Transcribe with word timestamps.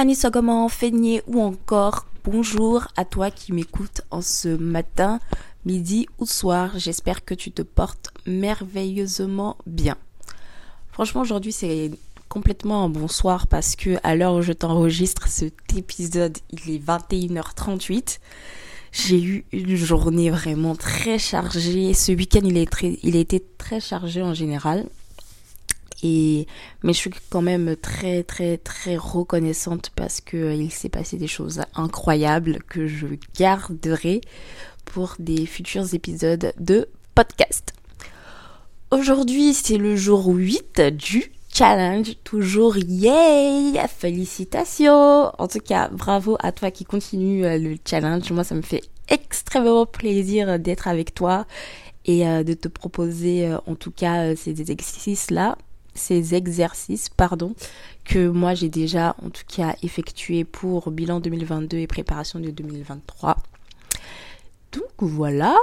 Anissa 0.00 0.30
Goman, 0.30 0.68
Feigné 0.68 1.22
ou 1.26 1.42
encore 1.42 2.06
bonjour 2.22 2.86
à 2.96 3.04
toi 3.04 3.32
qui 3.32 3.52
m'écoutes 3.52 4.02
en 4.12 4.22
ce 4.22 4.46
matin, 4.46 5.18
midi 5.66 6.06
ou 6.20 6.24
soir. 6.24 6.78
J'espère 6.78 7.24
que 7.24 7.34
tu 7.34 7.50
te 7.50 7.62
portes 7.62 8.12
merveilleusement 8.24 9.56
bien. 9.66 9.96
Franchement, 10.92 11.22
aujourd'hui, 11.22 11.50
c'est 11.50 11.90
complètement 12.28 12.84
un 12.84 12.88
bonsoir 12.88 13.48
parce 13.48 13.74
que 13.74 13.98
à 14.04 14.14
l'heure 14.14 14.34
où 14.34 14.42
je 14.42 14.52
t'enregistre 14.52 15.26
cet 15.26 15.76
épisode, 15.76 16.38
il 16.52 16.76
est 16.76 16.78
21h38. 16.78 18.20
J'ai 18.92 19.20
eu 19.20 19.46
une 19.50 19.74
journée 19.74 20.30
vraiment 20.30 20.76
très 20.76 21.18
chargée. 21.18 21.92
Ce 21.92 22.12
week-end, 22.12 22.42
il, 22.44 22.56
il 23.02 23.16
a 23.16 23.18
été 23.18 23.44
très 23.58 23.80
chargé 23.80 24.22
en 24.22 24.32
général. 24.32 24.86
Et, 26.02 26.46
mais 26.82 26.92
je 26.92 26.98
suis 26.98 27.10
quand 27.30 27.42
même 27.42 27.74
très 27.76 28.22
très 28.22 28.56
très 28.56 28.96
reconnaissante 28.96 29.90
parce 29.96 30.20
que 30.20 30.36
euh, 30.36 30.54
il 30.54 30.70
s'est 30.70 30.88
passé 30.88 31.16
des 31.16 31.26
choses 31.26 31.62
incroyables 31.74 32.62
que 32.68 32.86
je 32.86 33.06
garderai 33.36 34.20
pour 34.84 35.16
des 35.18 35.44
futurs 35.44 35.92
épisodes 35.94 36.52
de 36.58 36.88
podcast. 37.16 37.72
Aujourd'hui, 38.92 39.54
c'est 39.54 39.76
le 39.76 39.96
jour 39.96 40.26
8 40.26 40.80
du 40.92 41.32
challenge. 41.52 42.14
Toujours 42.22 42.76
yay! 42.76 43.74
Félicitations! 43.88 45.32
En 45.36 45.48
tout 45.48 45.58
cas, 45.58 45.88
bravo 45.88 46.36
à 46.38 46.52
toi 46.52 46.70
qui 46.70 46.84
continue 46.84 47.44
euh, 47.44 47.58
le 47.58 47.76
challenge. 47.84 48.30
Moi, 48.30 48.44
ça 48.44 48.54
me 48.54 48.62
fait 48.62 48.82
extrêmement 49.08 49.84
plaisir 49.84 50.60
d'être 50.60 50.86
avec 50.86 51.12
toi 51.12 51.44
et 52.04 52.26
euh, 52.26 52.44
de 52.44 52.54
te 52.54 52.68
proposer 52.68 53.52
en 53.66 53.74
tout 53.74 53.90
cas 53.90 54.36
ces 54.36 54.70
exercices-là 54.70 55.58
ces 55.98 56.34
exercices, 56.34 57.08
pardon, 57.08 57.54
que 58.04 58.28
moi 58.28 58.54
j'ai 58.54 58.68
déjà 58.68 59.14
en 59.22 59.30
tout 59.30 59.44
cas 59.46 59.76
effectué 59.82 60.44
pour 60.44 60.90
bilan 60.90 61.20
2022 61.20 61.76
et 61.76 61.86
préparation 61.86 62.40
de 62.40 62.50
2023. 62.50 63.36
Donc 64.72 64.82
voilà. 64.98 65.54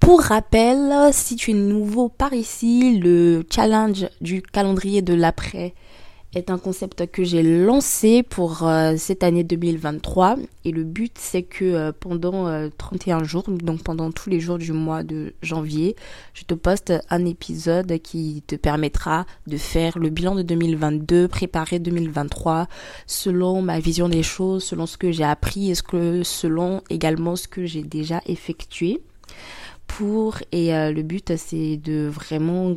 Pour 0.00 0.20
rappel, 0.20 0.92
si 1.12 1.36
tu 1.36 1.52
es 1.52 1.54
nouveau 1.54 2.08
par 2.08 2.34
ici, 2.34 2.98
le 2.98 3.46
challenge 3.50 4.06
du 4.20 4.42
calendrier 4.42 5.00
de 5.00 5.14
l'après 5.14 5.74
est 6.34 6.50
un 6.50 6.58
concept 6.58 7.06
que 7.06 7.22
j'ai 7.22 7.42
lancé 7.42 8.22
pour 8.22 8.66
euh, 8.66 8.94
cette 8.96 9.22
année 9.22 9.44
2023 9.44 10.36
et 10.64 10.72
le 10.72 10.82
but 10.82 11.12
c'est 11.16 11.42
que 11.42 11.64
euh, 11.64 11.92
pendant 11.98 12.68
31 12.76 13.20
euh, 13.20 13.24
jours, 13.24 13.44
donc 13.48 13.82
pendant 13.82 14.10
tous 14.10 14.30
les 14.30 14.40
jours 14.40 14.58
du 14.58 14.72
mois 14.72 15.02
de 15.04 15.34
janvier, 15.42 15.94
je 16.32 16.44
te 16.44 16.54
poste 16.54 16.92
un 17.10 17.24
épisode 17.24 17.98
qui 17.98 18.42
te 18.46 18.56
permettra 18.56 19.26
de 19.46 19.56
faire 19.56 19.98
le 19.98 20.10
bilan 20.10 20.34
de 20.34 20.42
2022, 20.42 21.28
préparer 21.28 21.78
2023 21.78 22.66
selon 23.06 23.62
ma 23.62 23.78
vision 23.78 24.08
des 24.08 24.22
choses, 24.22 24.64
selon 24.64 24.86
ce 24.86 24.96
que 24.96 25.12
j'ai 25.12 25.24
appris 25.24 25.70
et 25.70 25.74
ce 25.74 25.82
que 25.82 26.22
selon 26.24 26.82
également 26.90 27.36
ce 27.36 27.46
que 27.46 27.64
j'ai 27.64 27.82
déjà 27.82 28.20
effectué. 28.26 29.00
Pour 29.86 30.38
et 30.50 30.70
le 30.70 31.02
but 31.02 31.36
c'est 31.36 31.76
de 31.76 32.08
vraiment 32.08 32.76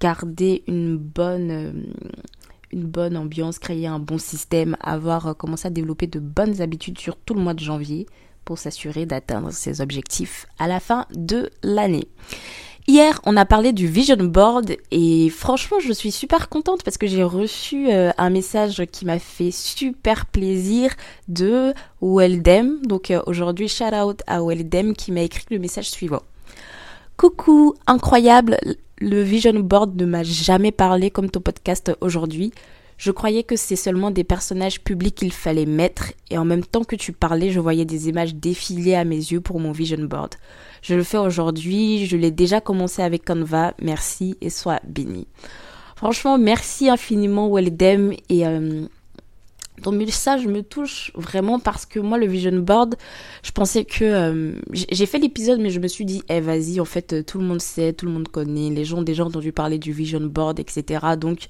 garder 0.00 0.62
une 0.66 0.96
bonne 0.96 1.92
une 2.72 2.84
bonne 2.84 3.16
ambiance, 3.16 3.58
créer 3.58 3.86
un 3.86 3.98
bon 3.98 4.18
système, 4.18 4.76
avoir 4.80 5.28
euh, 5.28 5.34
commencé 5.34 5.66
à 5.68 5.70
développer 5.70 6.06
de 6.06 6.20
bonnes 6.20 6.60
habitudes 6.60 6.98
sur 6.98 7.16
tout 7.16 7.34
le 7.34 7.40
mois 7.40 7.54
de 7.54 7.60
janvier 7.60 8.06
pour 8.44 8.58
s'assurer 8.58 9.06
d'atteindre 9.06 9.50
ses 9.50 9.80
objectifs 9.80 10.46
à 10.58 10.68
la 10.68 10.80
fin 10.80 11.06
de 11.14 11.50
l'année. 11.62 12.08
Hier, 12.86 13.20
on 13.26 13.36
a 13.36 13.44
parlé 13.44 13.74
du 13.74 13.86
vision 13.86 14.16
board 14.16 14.74
et 14.90 15.28
franchement, 15.28 15.78
je 15.78 15.92
suis 15.92 16.10
super 16.10 16.48
contente 16.48 16.82
parce 16.82 16.96
que 16.96 17.06
j'ai 17.06 17.22
reçu 17.22 17.90
euh, 17.90 18.12
un 18.16 18.30
message 18.30 18.82
qui 18.90 19.04
m'a 19.04 19.18
fait 19.18 19.50
super 19.50 20.24
plaisir 20.24 20.94
de 21.28 21.74
Weldem. 22.00 22.80
Donc 22.86 23.10
euh, 23.10 23.20
aujourd'hui, 23.26 23.68
shout 23.68 23.94
out 23.94 24.22
à 24.26 24.42
Weldem 24.42 24.94
qui 24.94 25.12
m'a 25.12 25.20
écrit 25.20 25.44
le 25.50 25.58
message 25.58 25.90
suivant. 25.90 26.22
Coucou, 27.18 27.74
incroyable, 27.86 28.56
le 29.00 29.22
vision 29.22 29.58
board 29.60 30.00
ne 30.00 30.06
m'a 30.06 30.22
jamais 30.22 30.72
parlé 30.72 31.10
comme 31.10 31.30
ton 31.30 31.40
podcast 31.40 31.92
aujourd'hui. 32.00 32.52
Je 32.96 33.12
croyais 33.12 33.44
que 33.44 33.54
c'est 33.54 33.76
seulement 33.76 34.10
des 34.10 34.24
personnages 34.24 34.80
publics 34.80 35.14
qu'il 35.14 35.32
fallait 35.32 35.66
mettre 35.66 36.12
et 36.30 36.38
en 36.38 36.44
même 36.44 36.64
temps 36.64 36.82
que 36.82 36.96
tu 36.96 37.12
parlais, 37.12 37.50
je 37.50 37.60
voyais 37.60 37.84
des 37.84 38.08
images 38.08 38.34
défiler 38.34 38.96
à 38.96 39.04
mes 39.04 39.16
yeux 39.16 39.40
pour 39.40 39.60
mon 39.60 39.70
vision 39.70 40.02
board. 40.02 40.34
Je 40.82 40.96
le 40.96 41.04
fais 41.04 41.18
aujourd'hui, 41.18 42.06
je 42.06 42.16
l'ai 42.16 42.32
déjà 42.32 42.60
commencé 42.60 43.02
avec 43.02 43.24
Canva, 43.24 43.74
merci 43.80 44.36
et 44.40 44.50
sois 44.50 44.80
béni. 44.84 45.28
Franchement, 45.94 46.38
merci 46.38 46.88
infiniment 46.88 47.48
Weldem 47.48 48.14
et 48.28 48.46
euh, 48.46 48.86
ton 49.82 49.92
message 49.92 50.46
me 50.46 50.62
touche 50.62 51.12
vraiment 51.14 51.58
parce 51.58 51.86
que 51.86 51.98
moi, 52.00 52.18
le 52.18 52.26
vision 52.26 52.56
board, 52.58 52.96
je 53.42 53.50
pensais 53.52 53.84
que 53.84 54.04
euh, 54.04 54.52
j'ai 54.72 55.06
fait 55.06 55.18
l'épisode, 55.18 55.60
mais 55.60 55.70
je 55.70 55.80
me 55.80 55.88
suis 55.88 56.04
dit, 56.04 56.22
eh 56.28 56.40
vas-y, 56.40 56.80
en 56.80 56.84
fait, 56.84 57.12
euh, 57.12 57.22
tout 57.22 57.38
le 57.38 57.44
monde 57.44 57.60
sait, 57.60 57.92
tout 57.92 58.06
le 58.06 58.12
monde 58.12 58.28
connaît, 58.28 58.70
les 58.70 58.84
gens 58.84 58.98
ont 58.98 59.02
déjà 59.02 59.24
entendu 59.24 59.52
parler 59.52 59.78
du 59.78 59.92
vision 59.92 60.20
board, 60.20 60.58
etc. 60.60 61.06
Donc, 61.18 61.46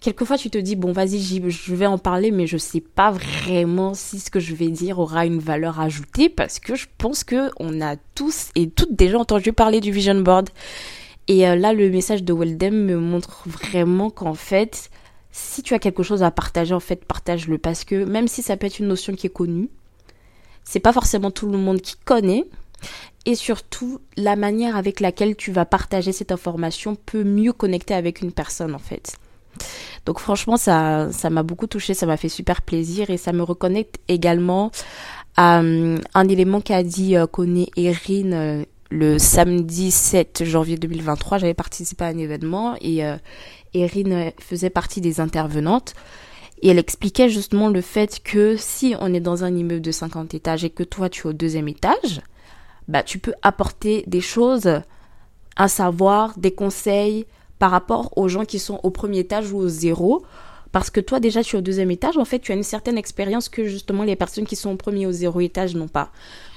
quelquefois, 0.00 0.38
tu 0.38 0.50
te 0.50 0.58
dis, 0.58 0.76
bon, 0.76 0.92
vas-y, 0.92 1.20
je 1.50 1.74
vais 1.74 1.86
en 1.86 1.98
parler, 1.98 2.30
mais 2.30 2.46
je 2.46 2.56
sais 2.56 2.80
pas 2.80 3.10
vraiment 3.10 3.94
si 3.94 4.20
ce 4.20 4.30
que 4.30 4.40
je 4.40 4.54
vais 4.54 4.68
dire 4.68 4.98
aura 4.98 5.26
une 5.26 5.38
valeur 5.38 5.80
ajoutée 5.80 6.28
parce 6.28 6.58
que 6.58 6.74
je 6.74 6.86
pense 6.98 7.24
que 7.24 7.50
on 7.58 7.80
a 7.80 7.96
tous 8.14 8.50
et 8.54 8.68
toutes 8.68 8.94
déjà 8.94 9.18
entendu 9.18 9.52
parler 9.52 9.80
du 9.80 9.92
vision 9.92 10.20
board. 10.20 10.48
Et 11.28 11.46
euh, 11.46 11.56
là, 11.56 11.74
le 11.74 11.90
message 11.90 12.24
de 12.24 12.32
Weldem 12.32 12.86
me 12.86 12.96
montre 12.96 13.44
vraiment 13.46 14.08
qu'en 14.08 14.34
fait, 14.34 14.90
si 15.38 15.62
tu 15.62 15.74
as 15.74 15.78
quelque 15.78 16.02
chose 16.02 16.22
à 16.22 16.30
partager, 16.30 16.74
en 16.74 16.80
fait, 16.80 17.04
partage-le. 17.04 17.58
Parce 17.58 17.84
que 17.84 18.04
même 18.04 18.28
si 18.28 18.42
ça 18.42 18.56
peut 18.56 18.66
être 18.66 18.80
une 18.80 18.88
notion 18.88 19.14
qui 19.14 19.28
est 19.28 19.32
connue, 19.32 19.68
c'est 20.64 20.80
pas 20.80 20.92
forcément 20.92 21.30
tout 21.30 21.48
le 21.48 21.58
monde 21.58 21.80
qui 21.80 21.96
connaît. 22.04 22.44
Et 23.24 23.34
surtout, 23.34 24.00
la 24.16 24.36
manière 24.36 24.76
avec 24.76 25.00
laquelle 25.00 25.36
tu 25.36 25.52
vas 25.52 25.64
partager 25.64 26.12
cette 26.12 26.32
information 26.32 26.96
peut 26.96 27.24
mieux 27.24 27.52
connecter 27.52 27.94
avec 27.94 28.20
une 28.20 28.32
personne, 28.32 28.74
en 28.74 28.80
fait. 28.80 29.16
Donc 30.06 30.18
franchement, 30.20 30.56
ça, 30.56 31.08
ça 31.12 31.30
m'a 31.30 31.42
beaucoup 31.42 31.66
touché, 31.66 31.94
ça 31.94 32.06
m'a 32.06 32.16
fait 32.16 32.28
super 32.28 32.62
plaisir 32.62 33.10
et 33.10 33.16
ça 33.16 33.32
me 33.32 33.42
reconnecte 33.42 33.98
également 34.08 34.70
à 35.36 35.60
euh, 35.60 35.98
un 36.14 36.28
élément 36.28 36.60
qu'a 36.60 36.82
dit 36.82 37.16
euh, 37.16 37.26
Erin 37.76 38.32
euh, 38.32 38.64
le 38.90 39.18
samedi 39.18 39.90
7 39.90 40.44
janvier 40.44 40.76
2023. 40.76 41.38
J'avais 41.38 41.54
participé 41.54 42.04
à 42.04 42.08
un 42.08 42.18
événement 42.18 42.76
et, 42.80 43.04
euh, 43.04 43.16
Erin 43.74 44.30
faisait 44.40 44.70
partie 44.70 45.00
des 45.00 45.20
intervenantes. 45.20 45.94
Et 46.60 46.68
elle 46.68 46.78
expliquait 46.78 47.28
justement 47.28 47.68
le 47.68 47.80
fait 47.80 48.20
que 48.22 48.56
si 48.56 48.94
on 49.00 49.14
est 49.14 49.20
dans 49.20 49.44
un 49.44 49.54
immeuble 49.54 49.80
de 49.80 49.92
50 49.92 50.34
étages 50.34 50.64
et 50.64 50.70
que 50.70 50.82
toi 50.82 51.08
tu 51.08 51.22
es 51.22 51.30
au 51.30 51.32
deuxième 51.32 51.68
étage, 51.68 52.20
bah 52.88 53.02
tu 53.02 53.18
peux 53.18 53.34
apporter 53.42 54.02
des 54.06 54.20
choses, 54.20 54.68
un 55.56 55.68
savoir, 55.68 56.36
des 56.38 56.50
conseils 56.50 57.26
par 57.58 57.70
rapport 57.70 58.16
aux 58.16 58.28
gens 58.28 58.44
qui 58.44 58.58
sont 58.58 58.80
au 58.82 58.90
premier 58.90 59.20
étage 59.20 59.52
ou 59.52 59.58
au 59.58 59.68
zéro. 59.68 60.24
Parce 60.72 60.90
que 60.90 61.00
toi 61.00 61.20
déjà 61.20 61.42
tu 61.44 61.56
es 61.56 61.58
au 61.58 61.62
deuxième 61.62 61.90
étage, 61.90 62.18
en 62.18 62.24
fait 62.24 62.40
tu 62.40 62.52
as 62.52 62.56
une 62.56 62.62
certaine 62.62 62.98
expérience 62.98 63.48
que 63.48 63.64
justement 63.64 64.02
les 64.02 64.16
personnes 64.16 64.46
qui 64.46 64.56
sont 64.56 64.72
au 64.72 64.76
premier 64.76 65.06
ou 65.06 65.10
au 65.10 65.12
zéro 65.12 65.40
étage 65.40 65.74
n'ont 65.76 65.88
pas. 65.88 66.10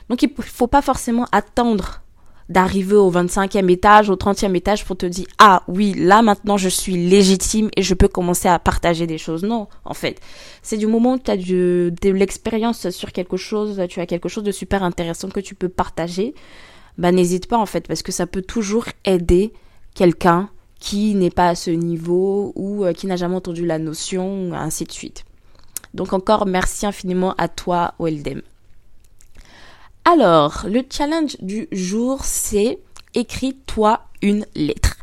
Donc 0.10 0.24
il 0.24 0.32
ne 0.36 0.44
faut 0.44 0.68
pas 0.68 0.82
forcément 0.82 1.28
attendre 1.32 2.02
d'arriver 2.52 2.96
au 2.96 3.12
25e 3.12 3.70
étage, 3.70 4.10
au 4.10 4.16
30e 4.16 4.56
étage 4.56 4.86
pour 4.86 4.98
te 4.98 5.06
dire 5.06 5.26
ah 5.38 5.64
oui, 5.68 5.94
là 5.98 6.22
maintenant 6.22 6.58
je 6.58 6.70
suis 6.70 6.96
légitime 6.96 7.70
et 7.78 7.82
je 7.82 7.94
peux 7.94 8.08
commencer 8.08 8.48
à 8.48 8.60
partager 8.60 9.08
des 9.08 9.18
choses. 9.18 9.44
Non, 9.44 9.68
en 9.86 9.94
fait, 9.94 10.20
c'est 10.62 10.78
du 10.78 10.88
moment 10.88 11.14
où 11.14 11.20
tu 11.20 11.32
as 11.32 11.38
de, 11.38 11.92
l'expérience 12.04 12.90
sur 12.90 13.12
quelque 13.12 13.38
chose, 13.38 13.82
tu 13.90 14.00
as 14.00 14.06
quelque 14.06 14.30
chose 14.30 14.44
de 14.44 14.52
super 14.52 14.84
intéressant 14.84 15.30
que 15.30 15.40
tu 15.40 15.56
peux 15.56 15.70
partager, 15.70 16.34
bah 16.98 17.12
n'hésite 17.12 17.48
pas 17.48 17.58
en 17.58 17.66
fait 17.66 17.88
parce 17.88 18.04
que 18.04 18.12
ça 18.12 18.28
peut 18.28 18.42
toujours 18.42 18.86
aider 19.06 19.54
quelqu'un 19.96 20.50
qui 20.80 21.16
n'est 21.16 21.30
pas 21.30 21.50
à 21.50 21.56
ce 21.56 21.72
niveau 21.72 22.52
ou 22.56 22.84
euh, 22.84 22.92
qui 22.92 23.08
n'a 23.08 23.16
jamais 23.16 23.36
entendu 23.36 23.66
la 23.66 23.80
notion, 23.80 24.54
ainsi 24.54 24.84
de 24.84 24.92
suite. 24.92 25.24
Donc 25.94 26.12
encore 26.14 26.46
merci 26.46 26.86
infiniment 26.86 27.34
à 27.38 27.48
toi, 27.48 27.94
Oeldem. 28.00 28.42
Alors, 30.04 30.66
le 30.68 30.82
challenge 30.90 31.38
du 31.42 31.68
jour, 31.72 32.26
c'est 32.26 32.80
écris-toi 33.14 34.02
une 34.22 34.46
lettre. 34.56 34.98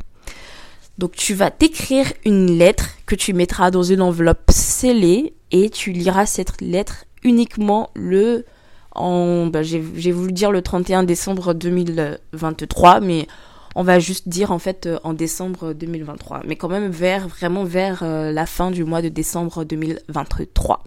Donc 0.97 1.13
tu 1.13 1.33
vas 1.33 1.49
t'écrire 1.49 2.11
une 2.25 2.57
lettre 2.57 2.89
que 3.05 3.15
tu 3.15 3.33
mettras 3.33 3.71
dans 3.71 3.83
une 3.83 4.01
enveloppe 4.01 4.51
scellée 4.51 5.33
et 5.51 5.69
tu 5.69 5.93
liras 5.93 6.25
cette 6.25 6.59
lettre 6.59 7.05
uniquement 7.23 7.89
le 7.95 8.45
en 8.91 9.47
ben, 9.47 9.63
j'ai 9.63 10.11
voulu 10.11 10.33
dire 10.33 10.51
le 10.51 10.61
31 10.61 11.03
décembre 11.03 11.53
2023 11.53 12.99
mais 12.99 13.27
on 13.75 13.83
va 13.83 13.99
juste 13.99 14.27
dire 14.27 14.51
en 14.51 14.59
fait 14.59 14.87
euh, 14.87 14.99
en 15.05 15.13
décembre 15.13 15.71
2023 15.71 16.41
mais 16.45 16.57
quand 16.57 16.67
même 16.67 16.89
vers 16.89 17.29
vraiment 17.29 17.63
vers 17.63 18.03
euh, 18.03 18.33
la 18.33 18.45
fin 18.45 18.69
du 18.69 18.83
mois 18.83 19.01
de 19.01 19.07
décembre 19.07 19.63
2023. 19.63 20.83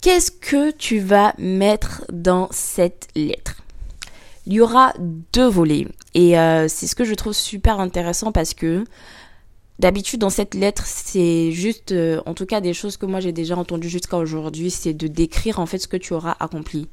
Qu'est-ce 0.00 0.30
que 0.30 0.70
tu 0.70 0.98
vas 0.98 1.34
mettre 1.36 2.06
dans 2.10 2.48
cette 2.52 3.08
lettre? 3.14 3.56
Il 4.46 4.54
y 4.54 4.60
aura 4.62 4.94
deux 5.34 5.46
volets. 5.46 5.86
Et 6.14 6.38
euh, 6.38 6.68
c'est 6.68 6.86
ce 6.86 6.94
que 6.94 7.04
je 7.04 7.14
trouve 7.14 7.34
super 7.34 7.80
intéressant 7.80 8.32
parce 8.32 8.54
que 8.54 8.86
d'habitude 9.78 10.20
dans 10.20 10.30
cette 10.30 10.54
lettre, 10.54 10.84
c'est 10.86 11.52
juste, 11.52 11.92
euh, 11.92 12.22
en 12.24 12.32
tout 12.32 12.46
cas 12.46 12.62
des 12.62 12.72
choses 12.72 12.96
que 12.96 13.04
moi 13.04 13.20
j'ai 13.20 13.32
déjà 13.32 13.58
entendues 13.58 13.90
jusqu'à 13.90 14.16
aujourd'hui, 14.16 14.70
c'est 14.70 14.94
de 14.94 15.06
décrire 15.06 15.58
en 15.58 15.66
fait 15.66 15.78
ce 15.78 15.88
que 15.88 15.98
tu 15.98 16.14
auras 16.14 16.34
accompli. 16.40 16.88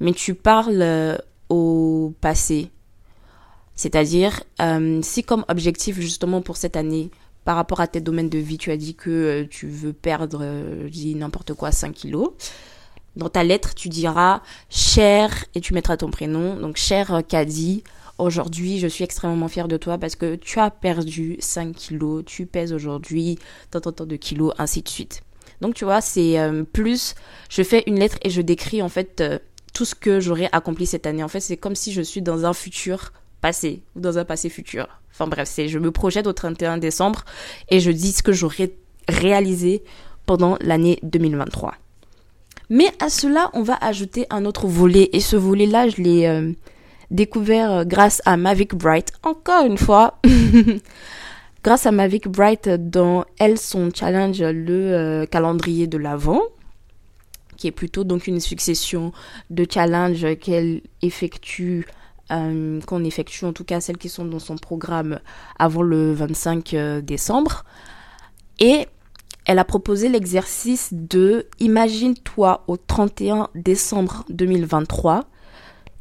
Mais 0.00 0.12
tu 0.12 0.34
parles 0.34 0.82
euh, 0.82 1.16
au 1.48 2.12
passé. 2.20 2.70
C'est-à-dire, 3.74 4.42
si 5.00 5.24
comme 5.24 5.46
objectif 5.48 5.98
justement 5.98 6.42
pour 6.42 6.58
cette 6.58 6.76
année, 6.76 7.10
par 7.44 7.56
rapport 7.56 7.80
à 7.80 7.86
tes 7.86 8.00
domaines 8.00 8.28
de 8.28 8.38
vie, 8.38 8.58
tu 8.58 8.70
as 8.70 8.76
dit 8.76 8.94
que 8.94 9.10
euh, 9.10 9.46
tu 9.48 9.66
veux 9.66 9.92
perdre, 9.92 10.40
euh, 10.42 10.84
je 10.86 10.92
dis 10.92 11.14
n'importe 11.14 11.54
quoi, 11.54 11.72
5 11.72 11.92
kilos. 11.92 12.30
Dans 13.16 13.28
ta 13.28 13.44
lettre, 13.44 13.74
tu 13.74 13.88
diras 13.88 14.42
cher 14.70 15.44
et 15.54 15.60
tu 15.60 15.74
mettras 15.74 15.96
ton 15.96 16.10
prénom. 16.10 16.56
Donc 16.56 16.76
cher 16.76 17.22
Kadi, 17.28 17.82
aujourd'hui, 18.18 18.78
je 18.78 18.86
suis 18.86 19.04
extrêmement 19.04 19.48
fière 19.48 19.68
de 19.68 19.76
toi 19.76 19.98
parce 19.98 20.16
que 20.16 20.36
tu 20.36 20.58
as 20.60 20.70
perdu 20.70 21.36
5 21.40 21.74
kilos, 21.74 22.24
tu 22.24 22.46
pèses 22.46 22.72
aujourd'hui 22.72 23.38
tant 23.70 23.80
tant 23.80 23.92
tant 23.92 24.06
de 24.06 24.16
kilos, 24.16 24.54
ainsi 24.58 24.82
de 24.82 24.88
suite. 24.88 25.22
Donc 25.60 25.74
tu 25.74 25.84
vois, 25.84 26.00
c'est 26.00 26.38
euh, 26.38 26.62
plus, 26.64 27.14
je 27.50 27.62
fais 27.62 27.82
une 27.86 27.98
lettre 27.98 28.18
et 28.22 28.30
je 28.30 28.40
décris 28.40 28.82
en 28.82 28.88
fait 28.88 29.22
tout 29.74 29.84
ce 29.84 29.94
que 29.94 30.20
j'aurais 30.20 30.48
accompli 30.52 30.86
cette 30.86 31.06
année. 31.06 31.22
En 31.22 31.28
fait, 31.28 31.40
c'est 31.40 31.56
comme 31.56 31.74
si 31.74 31.92
je 31.92 32.02
suis 32.02 32.22
dans 32.22 32.46
un 32.46 32.52
futur 32.52 33.12
passé 33.42 33.82
ou 33.94 34.00
dans 34.00 34.16
un 34.16 34.24
passé 34.24 34.48
futur. 34.48 34.88
Enfin 35.12 35.26
bref, 35.26 35.46
c'est 35.46 35.68
je 35.68 35.78
me 35.78 35.90
projette 35.90 36.26
au 36.26 36.32
31 36.32 36.78
décembre 36.78 37.24
et 37.68 37.80
je 37.80 37.90
dis 37.90 38.12
ce 38.12 38.22
que 38.22 38.32
j'aurais 38.32 38.72
réalisé 39.08 39.82
pendant 40.24 40.56
l'année 40.62 40.98
2023. 41.02 41.74
Mais 42.70 42.86
à 43.00 43.10
cela, 43.10 43.50
on 43.52 43.62
va 43.62 43.76
ajouter 43.82 44.26
un 44.30 44.46
autre 44.46 44.66
volet 44.66 45.10
et 45.12 45.20
ce 45.20 45.36
volet-là, 45.36 45.88
je 45.88 46.00
l'ai 46.00 46.26
euh, 46.26 46.52
découvert 47.10 47.70
euh, 47.70 47.84
grâce 47.84 48.22
à 48.24 48.38
Mavic 48.38 48.74
Bright. 48.74 49.12
Encore 49.24 49.66
une 49.66 49.76
fois, 49.76 50.18
grâce 51.64 51.84
à 51.84 51.92
Mavic 51.92 52.28
Bright 52.28 52.70
dans 52.70 53.26
elle 53.38 53.58
son 53.58 53.90
challenge 53.94 54.40
le 54.40 54.94
euh, 54.94 55.26
calendrier 55.26 55.86
de 55.86 55.98
l'avant 55.98 56.40
qui 57.58 57.68
est 57.68 57.72
plutôt 57.72 58.02
donc 58.02 58.26
une 58.26 58.40
succession 58.40 59.12
de 59.50 59.64
challenges 59.70 60.36
qu'elle 60.40 60.80
effectue 61.02 61.86
euh, 62.32 62.80
qu'on 62.80 63.04
effectue, 63.04 63.44
en 63.44 63.52
tout 63.52 63.64
cas 63.64 63.80
celles 63.80 63.98
qui 63.98 64.08
sont 64.08 64.24
dans 64.24 64.38
son 64.38 64.56
programme 64.56 65.20
avant 65.58 65.82
le 65.82 66.14
25 66.14 66.74
euh, 66.74 67.00
décembre. 67.02 67.64
Et 68.58 68.86
elle 69.44 69.58
a 69.58 69.64
proposé 69.64 70.08
l'exercice 70.08 70.88
de 70.92 71.46
imagine-toi 71.58 72.64
au 72.68 72.76
31 72.76 73.48
décembre 73.54 74.24
2023 74.30 75.24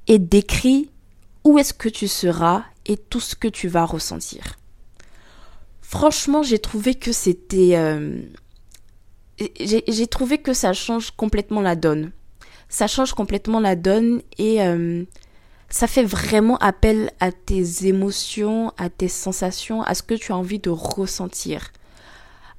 et 0.08 0.20
décris 0.20 0.90
où 1.44 1.58
est-ce 1.58 1.74
que 1.74 1.90
tu 1.90 2.08
seras 2.08 2.64
et 2.86 2.96
tout 2.96 3.20
ce 3.20 3.36
que 3.36 3.48
tu 3.48 3.68
vas 3.68 3.84
ressentir. 3.84 4.58
Franchement, 5.82 6.44
j'ai 6.44 6.60
trouvé 6.60 6.96
que 6.96 7.12
c'était... 7.12 7.76
Euh, 7.76 8.22
j'ai 9.60 10.08
trouvé 10.08 10.38
que 10.38 10.54
ça 10.54 10.72
change 10.72 11.12
complètement 11.12 11.62
la 11.62 11.76
donne. 11.76 12.12
Ça 12.70 12.88
change 12.88 13.14
complètement 13.14 13.60
la 13.60 13.76
donne 13.76 14.22
et 14.38 14.62
ça 15.72 15.88
fait 15.88 16.04
vraiment 16.04 16.58
appel 16.58 17.12
à 17.20 17.32
tes 17.32 17.88
émotions, 17.88 18.74
à 18.78 18.90
tes 18.90 19.08
sensations, 19.08 19.82
à 19.82 19.96
ce 19.96 20.04
que 20.04 20.14
tu 20.14 20.34
as 20.34 20.36
envie 20.36 20.60
de 20.60 20.70
ressentir. 20.70 21.72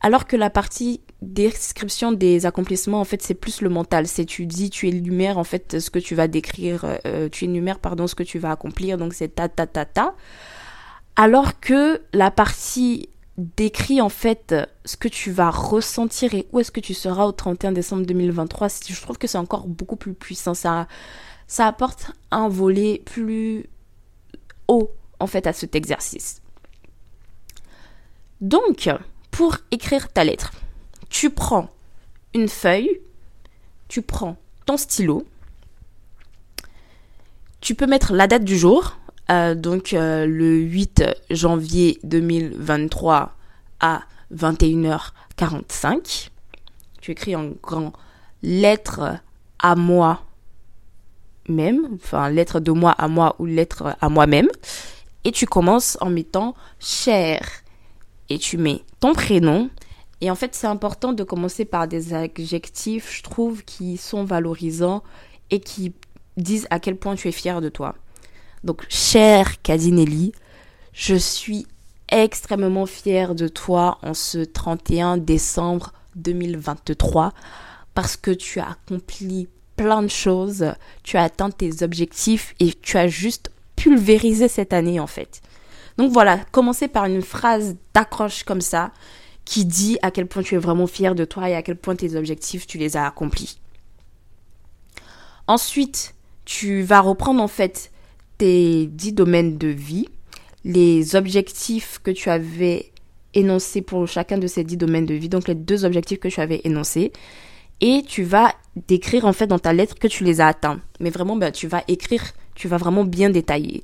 Alors 0.00 0.26
que 0.26 0.34
la 0.34 0.50
partie 0.50 1.00
description 1.20 2.10
des 2.10 2.46
accomplissements, 2.46 3.00
en 3.00 3.04
fait, 3.04 3.22
c'est 3.22 3.34
plus 3.34 3.60
le 3.60 3.68
mental. 3.68 4.08
C'est 4.08 4.24
tu 4.24 4.46
dis, 4.46 4.70
tu 4.70 4.88
énumères 4.88 5.38
en 5.38 5.44
fait 5.44 5.78
ce 5.78 5.90
que 5.90 6.00
tu 6.00 6.16
vas 6.16 6.26
décrire, 6.26 6.98
euh, 7.06 7.28
tu 7.28 7.44
énumères 7.44 7.78
pardon 7.78 8.08
ce 8.08 8.16
que 8.16 8.24
tu 8.24 8.38
vas 8.40 8.50
accomplir. 8.50 8.98
Donc 8.98 9.14
c'est 9.14 9.28
ta 9.28 9.48
ta 9.48 9.66
ta 9.66 9.84
ta. 9.84 10.14
Alors 11.14 11.60
que 11.60 12.00
la 12.14 12.30
partie 12.30 13.10
décrit 13.38 14.00
en 14.00 14.08
fait 14.08 14.54
ce 14.84 14.96
que 14.96 15.08
tu 15.08 15.30
vas 15.30 15.50
ressentir 15.50 16.34
et 16.34 16.46
où 16.52 16.60
est-ce 16.60 16.72
que 16.72 16.80
tu 16.80 16.94
seras 16.94 17.24
au 17.26 17.32
31 17.32 17.72
décembre 17.72 18.04
2023. 18.04 18.68
Je 18.88 19.00
trouve 19.00 19.18
que 19.18 19.26
c'est 19.26 19.38
encore 19.38 19.68
beaucoup 19.68 19.96
plus 19.96 20.14
puissant. 20.14 20.54
Ça, 20.54 20.88
ça 21.52 21.66
apporte 21.66 22.12
un 22.30 22.48
volet 22.48 23.02
plus 23.04 23.66
haut 24.68 24.90
en 25.20 25.26
fait 25.26 25.46
à 25.46 25.52
cet 25.52 25.74
exercice. 25.74 26.40
Donc, 28.40 28.88
pour 29.30 29.58
écrire 29.70 30.10
ta 30.10 30.24
lettre, 30.24 30.52
tu 31.10 31.28
prends 31.28 31.68
une 32.32 32.48
feuille, 32.48 33.02
tu 33.88 34.00
prends 34.00 34.38
ton 34.64 34.78
stylo, 34.78 35.26
tu 37.60 37.74
peux 37.74 37.86
mettre 37.86 38.14
la 38.14 38.26
date 38.26 38.44
du 38.44 38.56
jour, 38.56 38.96
euh, 39.30 39.54
donc 39.54 39.92
euh, 39.92 40.24
le 40.24 40.56
8 40.56 41.04
janvier 41.28 42.00
2023 42.02 43.36
à 43.80 44.04
21h45. 44.34 46.30
Tu 47.02 47.10
écris 47.10 47.36
en 47.36 47.50
grand 47.62 47.92
lettre 48.42 49.18
à 49.58 49.76
moi 49.76 50.24
même, 51.48 51.88
enfin 51.94 52.30
lettre 52.30 52.60
de 52.60 52.72
moi 52.72 52.92
à 52.92 53.08
moi 53.08 53.36
ou 53.38 53.46
lettre 53.46 53.96
à 54.00 54.08
moi-même. 54.08 54.48
Et 55.24 55.32
tu 55.32 55.46
commences 55.46 55.96
en 56.00 56.10
mettant 56.10 56.54
cher. 56.78 57.40
Et 58.28 58.38
tu 58.38 58.58
mets 58.58 58.82
ton 59.00 59.12
prénom. 59.12 59.70
Et 60.20 60.30
en 60.30 60.34
fait, 60.34 60.54
c'est 60.54 60.66
important 60.66 61.12
de 61.12 61.24
commencer 61.24 61.64
par 61.64 61.88
des 61.88 62.14
adjectifs, 62.14 63.16
je 63.16 63.22
trouve, 63.22 63.64
qui 63.64 63.96
sont 63.96 64.24
valorisants 64.24 65.02
et 65.50 65.60
qui 65.60 65.92
disent 66.36 66.66
à 66.70 66.80
quel 66.80 66.96
point 66.96 67.14
tu 67.14 67.28
es 67.28 67.32
fier 67.32 67.60
de 67.60 67.68
toi. 67.68 67.94
Donc, 68.64 68.84
cher 68.88 69.60
Cadinelli, 69.62 70.32
je 70.92 71.16
suis 71.16 71.66
extrêmement 72.08 72.86
fière 72.86 73.34
de 73.34 73.48
toi 73.48 73.98
en 74.02 74.14
ce 74.14 74.38
31 74.38 75.16
décembre 75.16 75.92
2023 76.16 77.32
parce 77.94 78.16
que 78.16 78.30
tu 78.30 78.60
as 78.60 78.70
accompli 78.70 79.48
plein 79.82 80.02
de 80.02 80.08
choses, 80.08 80.66
tu 81.02 81.16
as 81.16 81.24
atteint 81.24 81.50
tes 81.50 81.82
objectifs 81.82 82.54
et 82.60 82.72
tu 82.72 82.96
as 82.96 83.08
juste 83.08 83.50
pulvérisé 83.74 84.46
cette 84.46 84.72
année 84.72 85.00
en 85.00 85.08
fait. 85.08 85.42
Donc 85.98 86.12
voilà, 86.12 86.38
commencer 86.52 86.86
par 86.86 87.06
une 87.06 87.20
phrase 87.20 87.76
d'accroche 87.94 88.44
comme 88.44 88.60
ça 88.60 88.92
qui 89.44 89.64
dit 89.64 89.98
à 90.02 90.12
quel 90.12 90.26
point 90.26 90.44
tu 90.44 90.54
es 90.54 90.58
vraiment 90.58 90.86
fier 90.86 91.16
de 91.16 91.24
toi 91.24 91.50
et 91.50 91.54
à 91.56 91.62
quel 91.62 91.76
point 91.76 91.96
tes 91.96 92.14
objectifs 92.14 92.66
tu 92.68 92.78
les 92.78 92.96
as 92.96 93.06
accomplis. 93.06 93.58
Ensuite, 95.48 96.14
tu 96.44 96.82
vas 96.82 97.00
reprendre 97.00 97.42
en 97.42 97.48
fait 97.48 97.90
tes 98.38 98.86
dix 98.86 99.12
domaines 99.12 99.58
de 99.58 99.66
vie, 99.66 100.08
les 100.64 101.16
objectifs 101.16 101.98
que 102.04 102.12
tu 102.12 102.30
avais 102.30 102.92
énoncer 103.34 103.82
pour 103.82 104.06
chacun 104.06 104.38
de 104.38 104.46
ces 104.46 104.62
dix 104.62 104.76
domaines 104.76 105.06
de 105.06 105.14
vie, 105.14 105.28
donc 105.28 105.48
les 105.48 105.56
deux 105.56 105.84
objectifs 105.84 106.20
que 106.20 106.28
tu 106.28 106.40
avais 106.40 106.60
énoncés. 106.62 107.12
Et 107.82 108.04
tu 108.06 108.22
vas 108.22 108.54
décrire 108.76 109.26
en 109.26 109.32
fait 109.32 109.48
dans 109.48 109.58
ta 109.58 109.72
lettre 109.72 109.98
que 109.98 110.06
tu 110.06 110.22
les 110.22 110.40
as 110.40 110.46
atteints. 110.46 110.80
Mais 111.00 111.10
vraiment, 111.10 111.36
ben, 111.36 111.50
tu 111.50 111.66
vas 111.66 111.82
écrire, 111.88 112.22
tu 112.54 112.68
vas 112.68 112.76
vraiment 112.76 113.04
bien 113.04 113.28
détailler. 113.28 113.82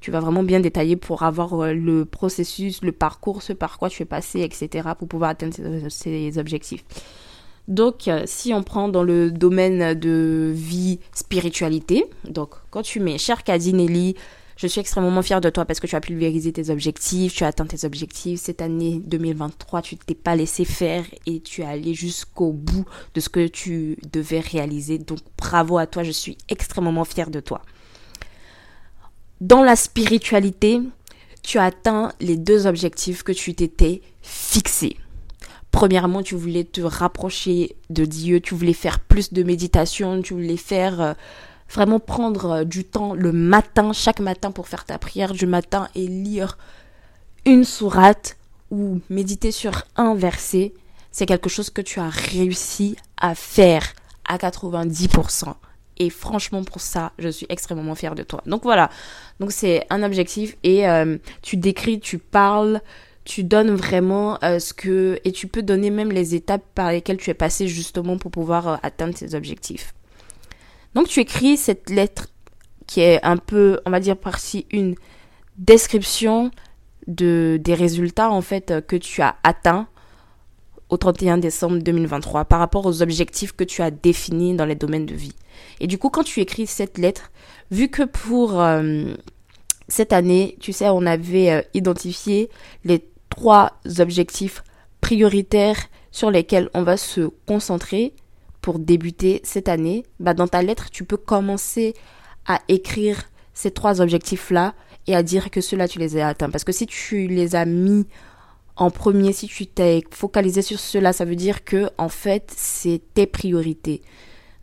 Tu 0.00 0.12
vas 0.12 0.20
vraiment 0.20 0.44
bien 0.44 0.60
détailler 0.60 0.96
pour 0.96 1.24
avoir 1.24 1.60
euh, 1.60 1.74
le 1.74 2.04
processus, 2.04 2.80
le 2.82 2.92
parcours, 2.92 3.42
ce 3.42 3.52
par 3.52 3.76
quoi 3.78 3.90
tu 3.90 4.02
es 4.02 4.06
passé, 4.06 4.40
etc. 4.40 4.90
pour 4.96 5.08
pouvoir 5.08 5.30
atteindre 5.30 5.54
ces, 5.88 6.38
objectifs. 6.38 6.84
Donc, 7.68 8.08
euh, 8.08 8.22
si 8.24 8.54
on 8.54 8.62
prend 8.62 8.88
dans 8.88 9.02
le 9.02 9.30
domaine 9.30 9.94
de 9.94 10.52
vie, 10.54 11.00
spiritualité, 11.12 12.06
donc 12.24 12.54
quand 12.70 12.82
tu 12.82 13.00
mets 13.00 13.18
cher 13.18 13.44
Kadinelli, 13.44 14.14
je 14.60 14.66
suis 14.66 14.80
extrêmement 14.80 15.22
fière 15.22 15.40
de 15.40 15.48
toi 15.48 15.64
parce 15.64 15.80
que 15.80 15.86
tu 15.86 15.96
as 15.96 16.02
pulvérisé 16.02 16.52
tes 16.52 16.68
objectifs, 16.68 17.34
tu 17.34 17.44
as 17.44 17.46
atteint 17.46 17.64
tes 17.64 17.86
objectifs. 17.86 18.40
Cette 18.40 18.60
année 18.60 19.00
2023, 19.06 19.80
tu 19.80 19.96
t'es 19.96 20.14
pas 20.14 20.36
laissé 20.36 20.66
faire 20.66 21.06
et 21.24 21.40
tu 21.40 21.62
es 21.62 21.64
allé 21.64 21.94
jusqu'au 21.94 22.52
bout 22.52 22.84
de 23.14 23.20
ce 23.20 23.30
que 23.30 23.46
tu 23.46 23.96
devais 24.12 24.40
réaliser. 24.40 24.98
Donc 24.98 25.20
bravo 25.38 25.78
à 25.78 25.86
toi, 25.86 26.02
je 26.02 26.10
suis 26.10 26.36
extrêmement 26.50 27.06
fière 27.06 27.30
de 27.30 27.40
toi. 27.40 27.62
Dans 29.40 29.62
la 29.62 29.76
spiritualité, 29.76 30.82
tu 31.42 31.56
as 31.56 31.64
atteint 31.64 32.12
les 32.20 32.36
deux 32.36 32.66
objectifs 32.66 33.22
que 33.22 33.32
tu 33.32 33.54
t'étais 33.54 34.02
fixés. 34.20 34.98
Premièrement, 35.70 36.22
tu 36.22 36.34
voulais 36.34 36.64
te 36.64 36.82
rapprocher 36.82 37.76
de 37.88 38.04
Dieu, 38.04 38.40
tu 38.40 38.54
voulais 38.54 38.74
faire 38.74 39.00
plus 39.00 39.32
de 39.32 39.42
méditation, 39.42 40.20
tu 40.20 40.34
voulais 40.34 40.58
faire 40.58 41.00
euh, 41.00 41.14
vraiment 41.70 42.00
prendre 42.00 42.50
euh, 42.50 42.64
du 42.64 42.84
temps 42.84 43.14
le 43.14 43.32
matin, 43.32 43.92
chaque 43.92 44.20
matin 44.20 44.50
pour 44.50 44.68
faire 44.68 44.84
ta 44.84 44.98
prière 44.98 45.32
du 45.32 45.46
matin 45.46 45.88
et 45.94 46.06
lire 46.06 46.58
une 47.46 47.64
sourate 47.64 48.36
ou 48.70 49.00
méditer 49.08 49.50
sur 49.50 49.84
un 49.96 50.14
verset, 50.14 50.72
c'est 51.10 51.26
quelque 51.26 51.48
chose 51.48 51.70
que 51.70 51.82
tu 51.82 52.00
as 52.00 52.08
réussi 52.08 52.96
à 53.16 53.34
faire 53.34 53.94
à 54.28 54.36
90%. 54.36 55.54
Et 55.98 56.08
franchement, 56.08 56.64
pour 56.64 56.80
ça, 56.80 57.12
je 57.18 57.28
suis 57.28 57.46
extrêmement 57.48 57.94
fière 57.94 58.14
de 58.14 58.22
toi. 58.22 58.42
Donc 58.46 58.62
voilà. 58.62 58.90
Donc 59.38 59.52
c'est 59.52 59.86
un 59.90 60.02
objectif 60.02 60.56
et 60.62 60.88
euh, 60.88 61.18
tu 61.42 61.56
décris, 61.56 62.00
tu 62.00 62.18
parles, 62.18 62.80
tu 63.24 63.44
donnes 63.44 63.74
vraiment 63.74 64.38
euh, 64.42 64.58
ce 64.58 64.72
que 64.72 65.20
et 65.24 65.32
tu 65.32 65.46
peux 65.46 65.62
donner 65.62 65.90
même 65.90 66.10
les 66.10 66.34
étapes 66.34 66.64
par 66.74 66.90
lesquelles 66.90 67.18
tu 67.18 67.30
es 67.30 67.34
passé 67.34 67.68
justement 67.68 68.16
pour 68.16 68.30
pouvoir 68.30 68.80
atteindre 68.82 69.16
ces 69.16 69.34
objectifs. 69.34 69.92
Donc 70.94 71.08
tu 71.08 71.20
écris 71.20 71.56
cette 71.56 71.90
lettre 71.90 72.28
qui 72.86 73.00
est 73.00 73.24
un 73.24 73.36
peu, 73.36 73.80
on 73.86 73.90
va 73.90 74.00
dire 74.00 74.16
par-ci, 74.16 74.66
une 74.70 74.94
description 75.56 76.50
de, 77.06 77.58
des 77.62 77.74
résultats 77.74 78.30
en 78.30 78.40
fait 78.40 78.84
que 78.86 78.96
tu 78.96 79.22
as 79.22 79.36
atteints 79.42 79.86
au 80.90 80.96
31 80.96 81.38
décembre 81.38 81.78
2023 81.78 82.44
par 82.44 82.58
rapport 82.58 82.84
aux 82.84 83.02
objectifs 83.02 83.52
que 83.52 83.64
tu 83.64 83.80
as 83.80 83.90
définis 83.90 84.54
dans 84.54 84.64
les 84.64 84.74
domaines 84.74 85.06
de 85.06 85.14
vie. 85.14 85.34
Et 85.78 85.86
du 85.86 85.98
coup, 85.98 86.10
quand 86.10 86.24
tu 86.24 86.40
écris 86.40 86.66
cette 86.66 86.98
lettre, 86.98 87.30
vu 87.70 87.88
que 87.88 88.02
pour 88.02 88.60
euh, 88.60 89.14
cette 89.88 90.12
année, 90.12 90.56
tu 90.60 90.72
sais, 90.72 90.88
on 90.88 91.06
avait 91.06 91.50
euh, 91.50 91.62
identifié 91.74 92.50
les 92.84 93.08
trois 93.28 93.80
objectifs 93.98 94.64
prioritaires 95.00 95.78
sur 96.10 96.30
lesquels 96.30 96.68
on 96.74 96.82
va 96.82 96.96
se 96.96 97.30
concentrer, 97.46 98.14
pour 98.60 98.78
débuter 98.78 99.40
cette 99.44 99.68
année, 99.68 100.04
bah 100.18 100.34
dans 100.34 100.48
ta 100.48 100.62
lettre, 100.62 100.90
tu 100.90 101.04
peux 101.04 101.16
commencer 101.16 101.94
à 102.46 102.60
écrire 102.68 103.30
ces 103.54 103.70
trois 103.70 104.00
objectifs-là 104.00 104.74
et 105.06 105.14
à 105.14 105.22
dire 105.22 105.50
que 105.50 105.60
ceux-là, 105.60 105.88
tu 105.88 105.98
les 105.98 106.18
as 106.18 106.28
atteints. 106.28 106.50
Parce 106.50 106.64
que 106.64 106.72
si 106.72 106.86
tu 106.86 107.26
les 107.26 107.54
as 107.54 107.64
mis 107.64 108.06
en 108.76 108.90
premier, 108.90 109.32
si 109.32 109.46
tu 109.46 109.66
t'es 109.66 110.02
focalisé 110.10 110.62
sur 110.62 110.78
cela, 110.78 111.12
ça 111.12 111.24
veut 111.24 111.36
dire 111.36 111.64
que, 111.64 111.90
en 111.98 112.08
fait, 112.08 112.52
c'est 112.56 113.00
tes 113.14 113.26
priorités. 113.26 114.02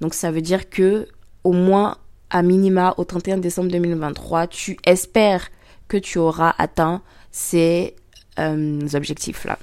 Donc, 0.01 0.13
ça 0.13 0.32
veut 0.32 0.42
dire 0.42 0.70
que, 0.70 1.08
au 1.44 1.54
moins, 1.54 1.98
à 2.30 2.42
minima, 2.42 2.94
au 2.98 3.06
31 3.06 3.38
décembre 3.38 3.72
2023, 3.72 4.48
tu 4.48 4.77
espères 4.86 5.50
que 5.88 5.98
tu 5.98 6.18
auras 6.18 6.54
atteint 6.58 7.01
ces 7.32 7.96
euh, 8.39 8.88
objectifs-là. 8.94 9.60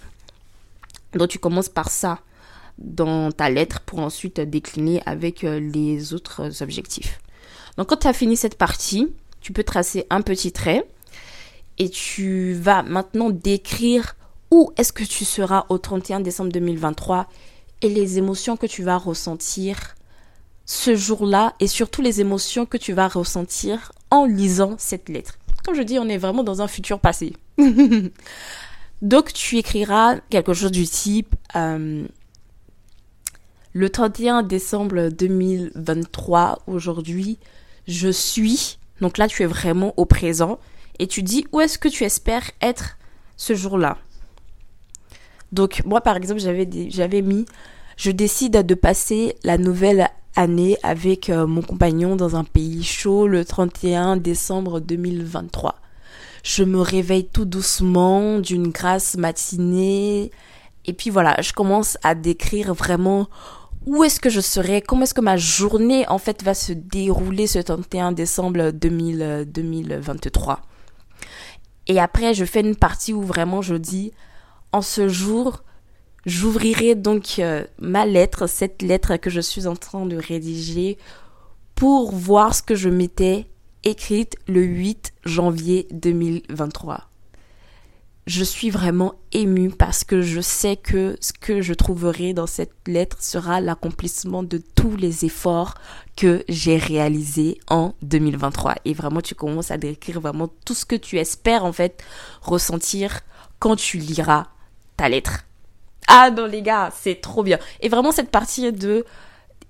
Donc, 1.14 1.28
tu 1.28 1.38
commences 1.38 1.68
par 1.68 1.90
ça 1.90 2.20
dans 2.78 3.30
ta 3.32 3.50
lettre 3.50 3.80
pour 3.80 4.00
ensuite 4.00 4.40
décliner 4.40 5.02
avec 5.06 5.44
euh, 5.44 5.60
les 5.60 6.14
autres 6.14 6.62
objectifs. 6.62 7.20
Donc 7.76 7.88
quand 7.88 7.98
tu 7.98 8.08
as 8.08 8.12
fini 8.12 8.36
cette 8.36 8.56
partie, 8.56 9.12
tu 9.40 9.52
peux 9.52 9.64
tracer 9.64 10.06
un 10.10 10.22
petit 10.22 10.52
trait 10.52 10.86
et 11.78 11.88
tu 11.88 12.54
vas 12.54 12.82
maintenant 12.82 13.30
décrire 13.30 14.16
où 14.50 14.72
est-ce 14.76 14.92
que 14.92 15.04
tu 15.04 15.24
seras 15.24 15.66
au 15.68 15.78
31 15.78 16.20
décembre 16.20 16.52
2023 16.52 17.28
et 17.82 17.88
les 17.88 18.18
émotions 18.18 18.56
que 18.56 18.66
tu 18.66 18.82
vas 18.82 18.96
ressentir 18.96 19.94
ce 20.66 20.94
jour-là 20.94 21.54
et 21.60 21.66
surtout 21.66 22.02
les 22.02 22.20
émotions 22.20 22.64
que 22.64 22.76
tu 22.76 22.92
vas 22.92 23.08
ressentir 23.08 23.92
en 24.10 24.24
lisant 24.24 24.76
cette 24.78 25.08
lettre. 25.08 25.38
Comme 25.64 25.74
je 25.74 25.82
dis, 25.82 25.98
on 25.98 26.08
est 26.08 26.18
vraiment 26.18 26.44
dans 26.44 26.62
un 26.62 26.68
futur 26.68 27.00
passé. 27.00 27.34
Donc 29.02 29.32
tu 29.32 29.58
écriras 29.58 30.16
quelque 30.30 30.54
chose 30.54 30.70
du 30.70 30.86
type 30.86 31.34
euh, 31.56 32.06
le 33.74 33.90
31 33.90 34.44
décembre 34.44 35.08
2023, 35.08 36.62
aujourd'hui, 36.68 37.38
je 37.88 38.08
suis, 38.08 38.78
donc 39.00 39.18
là 39.18 39.26
tu 39.26 39.42
es 39.42 39.46
vraiment 39.46 39.92
au 39.96 40.04
présent, 40.04 40.60
et 41.00 41.08
tu 41.08 41.24
dis 41.24 41.44
où 41.50 41.60
est-ce 41.60 41.76
que 41.76 41.88
tu 41.88 42.04
espères 42.04 42.48
être 42.62 42.96
ce 43.36 43.54
jour-là? 43.54 43.98
Donc 45.50 45.82
moi 45.84 46.00
par 46.00 46.16
exemple 46.16 46.40
j'avais, 46.40 47.22
mis, 47.22 47.46
je 47.96 48.12
décide 48.12 48.64
de 48.64 48.74
passer 48.74 49.34
la 49.42 49.58
nouvelle 49.58 50.08
année 50.36 50.76
avec 50.84 51.28
euh, 51.28 51.48
mon 51.48 51.62
compagnon 51.62 52.14
dans 52.14 52.36
un 52.36 52.44
pays 52.44 52.84
chaud 52.84 53.26
le 53.26 53.44
31 53.44 54.16
décembre 54.18 54.78
2023. 54.78 55.74
Je 56.44 56.62
me 56.62 56.80
réveille 56.80 57.26
tout 57.26 57.44
doucement 57.44 58.38
d'une 58.38 58.68
grasse 58.68 59.16
matinée 59.16 60.30
et 60.86 60.92
puis 60.92 61.10
voilà, 61.10 61.40
je 61.40 61.52
commence 61.52 61.98
à 62.02 62.14
décrire 62.14 62.74
vraiment 62.74 63.28
où 63.86 64.02
est-ce 64.04 64.20
que 64.20 64.30
je 64.30 64.40
serai, 64.40 64.80
comment 64.80 65.02
est-ce 65.02 65.14
que 65.14 65.20
ma 65.20 65.36
journée 65.36 66.08
en 66.08 66.18
fait 66.18 66.42
va 66.42 66.54
se 66.54 66.72
dérouler 66.72 67.46
ce 67.46 67.58
31 67.58 68.12
décembre 68.12 68.70
2023. 68.70 70.60
Et 71.86 72.00
après, 72.00 72.32
je 72.32 72.44
fais 72.44 72.60
une 72.60 72.76
partie 72.76 73.12
où 73.12 73.22
vraiment 73.22 73.60
je 73.60 73.74
dis, 73.74 74.12
en 74.72 74.80
ce 74.80 75.08
jour, 75.08 75.62
j'ouvrirai 76.24 76.94
donc 76.94 77.38
euh, 77.38 77.64
ma 77.78 78.06
lettre, 78.06 78.46
cette 78.46 78.80
lettre 78.80 79.16
que 79.16 79.28
je 79.28 79.40
suis 79.40 79.66
en 79.66 79.76
train 79.76 80.06
de 80.06 80.16
rédiger, 80.16 80.96
pour 81.74 82.12
voir 82.12 82.54
ce 82.54 82.62
que 82.62 82.74
je 82.74 82.88
m'étais 82.88 83.46
écrite 83.82 84.36
le 84.48 84.62
8 84.62 85.12
janvier 85.24 85.86
2023 85.92 87.10
je 88.26 88.42
suis 88.42 88.70
vraiment 88.70 89.14
émue 89.32 89.70
parce 89.70 90.02
que 90.02 90.22
je 90.22 90.40
sais 90.40 90.76
que 90.76 91.16
ce 91.20 91.32
que 91.32 91.60
je 91.60 91.74
trouverai 91.74 92.32
dans 92.32 92.46
cette 92.46 92.72
lettre 92.86 93.18
sera 93.20 93.60
l'accomplissement 93.60 94.42
de 94.42 94.58
tous 94.74 94.96
les 94.96 95.26
efforts 95.26 95.74
que 96.16 96.42
j'ai 96.48 96.78
réalisés 96.78 97.60
en 97.68 97.94
2023. 98.02 98.76
Et 98.86 98.94
vraiment, 98.94 99.20
tu 99.20 99.34
commences 99.34 99.70
à 99.70 99.76
décrire 99.76 100.20
vraiment 100.20 100.48
tout 100.64 100.74
ce 100.74 100.86
que 100.86 100.96
tu 100.96 101.18
espères 101.18 101.64
en 101.64 101.72
fait 101.72 102.02
ressentir 102.40 103.20
quand 103.58 103.76
tu 103.76 103.98
liras 103.98 104.46
ta 104.96 105.08
lettre. 105.08 105.44
Ah 106.08 106.30
non 106.30 106.46
les 106.46 106.62
gars, 106.62 106.90
c'est 106.94 107.20
trop 107.20 107.42
bien. 107.42 107.58
Et 107.80 107.88
vraiment 107.88 108.12
cette 108.12 108.30
partie 108.30 108.72
de 108.72 109.04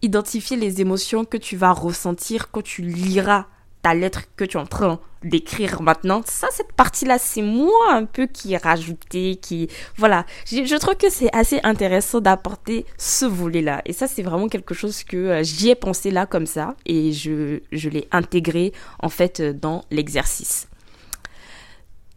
identifier 0.02 0.56
les 0.56 0.80
émotions 0.80 1.24
que 1.24 1.36
tu 1.36 1.56
vas 1.56 1.72
ressentir 1.72 2.50
quand 2.50 2.62
tu 2.62 2.82
liras 2.82 3.46
ta 3.84 3.94
lettre 3.94 4.22
que 4.36 4.44
tu 4.44 4.56
es 4.56 4.60
en 4.60 4.64
train 4.64 4.98
d'écrire 5.22 5.82
maintenant, 5.82 6.22
ça, 6.24 6.48
cette 6.50 6.72
partie-là, 6.72 7.18
c'est 7.18 7.42
moi 7.42 7.92
un 7.92 8.06
peu 8.06 8.26
qui 8.26 8.56
rajouté, 8.56 9.36
qui, 9.36 9.68
voilà. 9.98 10.24
Je, 10.46 10.78
trouve 10.78 10.96
que 10.96 11.10
c'est 11.10 11.28
assez 11.36 11.60
intéressant 11.64 12.22
d'apporter 12.22 12.86
ce 12.96 13.26
volet-là. 13.26 13.82
Et 13.84 13.92
ça, 13.92 14.06
c'est 14.06 14.22
vraiment 14.22 14.48
quelque 14.48 14.72
chose 14.72 15.04
que 15.04 15.16
euh, 15.16 15.42
j'y 15.42 15.68
ai 15.68 15.74
pensé 15.74 16.10
là 16.10 16.24
comme 16.24 16.46
ça 16.46 16.76
et 16.86 17.12
je, 17.12 17.60
je 17.72 17.90
l'ai 17.90 18.08
intégré, 18.10 18.72
en 19.02 19.10
fait, 19.10 19.42
dans 19.42 19.84
l'exercice. 19.90 20.66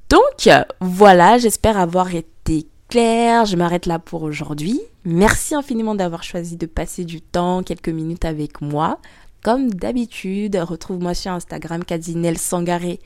Donc, 0.10 0.50
voilà, 0.80 1.38
j'espère 1.38 1.78
avoir 1.78 2.16
été 2.16 2.66
claire. 2.88 3.44
Je 3.44 3.58
m'arrête 3.58 3.88
là 3.88 4.00
pour 4.00 4.24
aujourd'hui. 4.24 4.80
Merci 5.04 5.54
infiniment 5.54 5.96
d'avoir 5.96 6.24
choisi 6.24 6.56
de 6.56 6.66
passer 6.66 7.04
du 7.04 7.20
temps, 7.20 7.62
quelques 7.62 7.90
minutes 7.90 8.24
avec 8.24 8.62
moi 8.62 9.00
comme 9.48 9.70
d'habitude, 9.72 10.58
retrouve-moi 10.58 11.13
sur 11.13 11.32
Instagram 11.32 11.86
Kadinel 11.86 12.38
Sangaré 12.38 13.00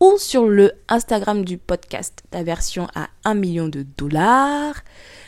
ou 0.00 0.14
sur 0.18 0.48
le 0.48 0.72
Instagram 0.88 1.44
du 1.44 1.56
podcast, 1.56 2.24
ta 2.32 2.42
version 2.42 2.88
à 2.96 3.10
1 3.22 3.34
million 3.34 3.68
de 3.68 3.86
dollars. 3.96 4.74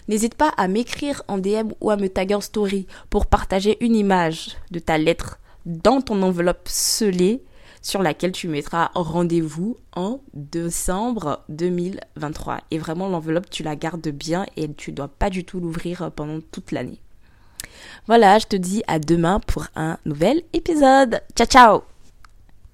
N'hésite 0.08 0.34
pas 0.34 0.48
à 0.56 0.66
m'écrire 0.66 1.22
en 1.28 1.38
DM 1.38 1.68
ou 1.80 1.90
à 1.90 1.96
me 1.96 2.08
taguer 2.08 2.34
en 2.34 2.40
story 2.40 2.88
pour 3.10 3.26
partager 3.26 3.76
une 3.78 3.94
image 3.94 4.56
de 4.72 4.80
ta 4.80 4.98
lettre 4.98 5.38
dans 5.66 6.00
ton 6.00 6.20
enveloppe 6.22 6.66
scellée 6.66 7.44
sur 7.80 8.02
laquelle 8.02 8.32
tu 8.32 8.48
mettras 8.48 8.90
rendez-vous 8.96 9.76
en 9.94 10.20
décembre 10.34 11.44
2023. 11.48 12.62
Et 12.72 12.78
vraiment, 12.78 13.08
l'enveloppe, 13.08 13.50
tu 13.50 13.62
la 13.62 13.76
gardes 13.76 14.08
bien 14.08 14.46
et 14.56 14.68
tu 14.74 14.90
ne 14.90 14.96
dois 14.96 15.06
pas 15.06 15.30
du 15.30 15.44
tout 15.44 15.60
l'ouvrir 15.60 16.10
pendant 16.10 16.40
toute 16.40 16.72
l'année. 16.72 17.00
Voilà, 18.06 18.38
je 18.38 18.46
te 18.46 18.56
dis 18.56 18.82
à 18.86 18.98
demain 18.98 19.40
pour 19.40 19.66
un 19.76 19.98
nouvel 20.04 20.42
épisode. 20.52 21.20
Ciao 21.34 21.46
ciao 21.46 21.95